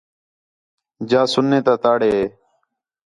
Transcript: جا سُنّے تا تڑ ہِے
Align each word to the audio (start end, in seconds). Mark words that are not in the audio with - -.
جا 1.09 1.21
سُنّے 1.33 1.59
تا 1.65 1.73
تڑ 1.83 1.99
ہِے 2.11 2.19